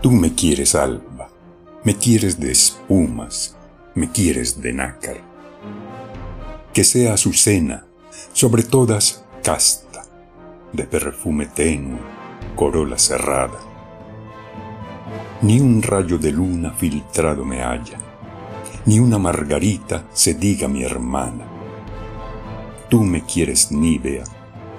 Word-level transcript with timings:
Tú 0.00 0.12
me 0.12 0.32
quieres 0.32 0.76
alba, 0.76 1.28
me 1.82 1.96
quieres 1.96 2.38
de 2.38 2.52
espumas, 2.52 3.56
me 3.96 4.08
quieres 4.12 4.62
de 4.62 4.72
nácar. 4.72 5.16
Que 6.72 6.84
sea 6.84 7.14
azucena, 7.14 7.84
sobre 8.32 8.62
todas 8.62 9.24
casta, 9.42 10.04
de 10.72 10.84
perfume 10.84 11.46
tenue, 11.46 11.98
corola 12.54 12.96
cerrada. 12.96 13.58
Ni 15.42 15.58
un 15.58 15.82
rayo 15.82 16.16
de 16.16 16.30
luna 16.30 16.70
filtrado 16.74 17.44
me 17.44 17.62
halla, 17.62 17.98
ni 18.86 19.00
una 19.00 19.18
margarita 19.18 20.06
se 20.12 20.34
diga 20.34 20.68
mi 20.68 20.84
hermana. 20.84 21.44
Tú 22.88 23.02
me 23.02 23.24
quieres 23.24 23.72
nívea, 23.72 24.22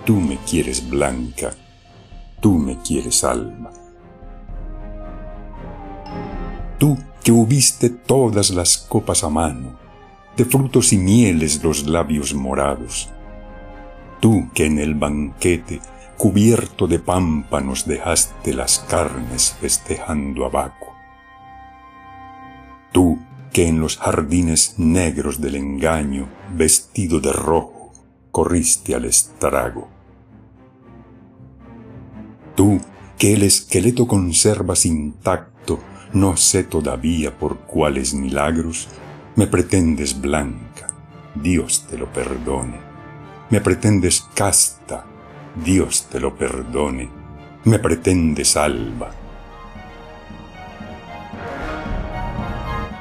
tú 0.06 0.16
me 0.16 0.38
quieres 0.38 0.90
blanca, 0.90 1.54
tú 2.40 2.54
me 2.54 2.78
quieres 2.82 3.26
alma. 3.26 3.70
Tú 6.80 6.98
que 7.24 7.34
hubiste 7.34 7.90
todas 7.90 8.52
las 8.52 8.78
copas 8.78 9.26
a 9.26 9.30
mano, 9.30 9.78
de 10.38 10.46
frutos 10.46 10.94
y 10.94 10.98
mieles 10.98 11.62
los 11.62 11.86
labios 11.86 12.34
morados. 12.34 13.10
Tú 14.22 14.48
que 14.54 14.66
en 14.66 14.80
el 14.80 14.96
banquete, 14.96 15.82
cubierto 16.18 16.88
de 16.88 17.00
pámpanos, 17.00 17.86
dejaste 17.86 18.54
las 18.54 18.80
carnes 18.80 19.58
festejando 19.60 20.46
a 20.46 20.50
Baco. 20.50 20.94
Tú 22.94 23.20
que 23.52 23.68
en 23.68 23.82
los 23.82 23.98
jardines 23.98 24.76
negros 24.78 25.42
del 25.42 25.56
engaño, 25.56 26.30
vestido 26.54 27.20
de 27.20 27.34
rojo, 27.34 27.92
corriste 28.32 28.96
al 28.96 29.04
estrago. 29.04 29.90
Tú 32.56 32.80
que 33.18 33.34
el 33.34 33.44
esqueleto 33.44 34.08
conservas 34.08 34.86
intacto, 34.86 35.59
no 36.14 36.38
sé 36.38 36.64
todavía 36.64 37.38
por 37.38 37.60
cuáles 37.60 38.14
milagros, 38.14 38.88
me 39.36 39.48
pretendes 39.48 40.20
blanca, 40.20 40.90
Dios 41.36 41.86
te 41.90 41.98
lo 41.98 42.12
perdone. 42.12 42.80
Me 43.50 43.62
pretendes 43.62 44.28
casta, 44.34 45.06
Dios 45.64 46.08
te 46.12 46.20
lo 46.20 46.36
perdone. 46.36 47.10
Me 47.64 47.80
pretendes 47.80 48.56
alba. 48.58 49.12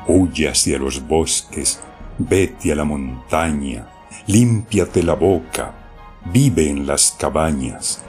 Huye 0.06 0.48
hacia 0.48 0.78
los 0.78 1.06
bosques, 1.06 1.80
vete 2.16 2.72
a 2.72 2.74
la 2.74 2.84
montaña, 2.84 3.88
límpiate 4.26 5.02
la 5.02 5.14
boca, 5.14 5.72
vive 6.32 6.68
en 6.68 6.86
las 6.86 7.14
cabañas, 7.18 8.02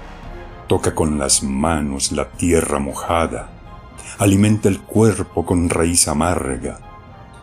toca 0.67 0.95
con 0.95 1.17
las 1.19 1.43
manos 1.43 2.11
la 2.11 2.29
tierra 2.29 2.79
mojada, 2.79 3.58
alimenta 4.17 4.69
el 4.69 4.81
cuerpo 4.81 5.45
con 5.45 5.69
raíz 5.69 6.07
amarga, 6.07 6.79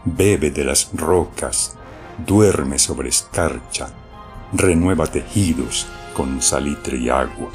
bebe 0.05 0.51
de 0.51 0.65
las 0.65 0.91
rocas, 0.95 1.77
duerme 2.27 2.79
sobre 2.79 3.09
escarcha, 3.09 3.89
renueva 4.53 5.07
tejidos 5.07 5.87
con 6.15 6.41
salitre 6.41 6.99
y 6.99 7.09
agua. 7.09 7.51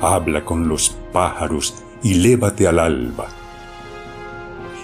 Habla 0.00 0.44
con 0.44 0.68
los 0.68 0.96
pájaros 1.12 1.82
y 2.02 2.14
lévate 2.14 2.66
al 2.66 2.78
alba. 2.78 3.28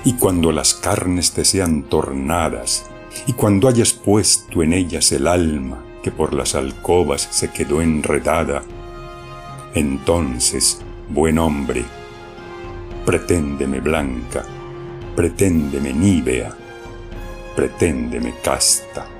Y 0.04 0.12
cuando 0.14 0.52
las 0.52 0.74
carnes 0.74 1.32
te 1.32 1.44
sean 1.44 1.82
tornadas, 1.82 2.86
y 3.26 3.32
cuando 3.32 3.68
hayas 3.68 3.92
puesto 3.92 4.62
en 4.62 4.72
ellas 4.72 5.10
el 5.12 5.26
alma 5.26 5.84
que 6.02 6.12
por 6.12 6.34
las 6.34 6.54
alcobas 6.54 7.26
se 7.30 7.50
quedó 7.50 7.82
enredada, 7.82 8.62
entonces 9.74 10.80
buen 11.08 11.38
hombre, 11.38 11.84
preténdeme 13.04 13.80
blanca, 13.80 14.44
preténdeme 15.16 15.92
nívea, 15.92 16.54
preténdeme 17.56 18.34
casta. 18.42 19.17